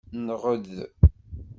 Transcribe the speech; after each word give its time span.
Nɣed. 0.25 0.67